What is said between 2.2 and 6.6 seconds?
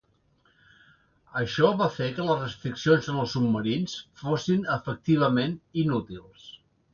les restriccions en els submarins fossin efectivament inútils.